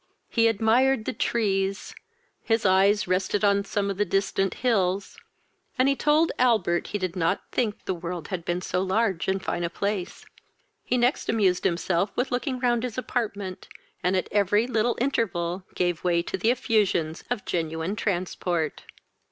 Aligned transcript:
He 0.29 0.47
admired 0.47 1.05
the 1.05 1.13
trees; 1.13 1.93
his 2.43 2.65
eyes 2.65 3.07
rested 3.07 3.45
on 3.45 3.63
some 3.63 3.91
of 3.91 3.97
the 3.97 4.03
distant 4.03 4.55
hills, 4.55 5.15
and 5.77 5.87
he 5.87 5.95
told 5.95 6.31
Albert 6.39 6.87
he 6.87 6.97
did 6.97 7.15
not 7.15 7.43
think 7.51 7.85
the 7.85 7.93
world 7.93 8.29
had 8.29 8.43
been 8.43 8.61
so 8.61 8.81
large 8.81 9.27
and 9.27 9.43
fine 9.45 9.63
a 9.63 9.69
place. 9.69 10.25
He 10.83 10.97
next 10.97 11.29
amused 11.29 11.65
himself 11.65 12.11
with 12.15 12.31
looking 12.31 12.57
round 12.57 12.81
his 12.81 12.97
apartment, 12.97 13.67
and 14.01 14.15
at 14.15 14.27
every 14.31 14.65
little 14.65 14.97
interval 14.99 15.65
gave 15.75 16.03
way 16.03 16.23
to 16.23 16.35
the 16.35 16.49
effusions 16.49 17.23
of 17.29 17.45
genuine 17.45 17.95
transport. 17.95 18.85